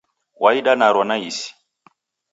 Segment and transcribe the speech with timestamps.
[0.41, 1.49] Waida naro naisi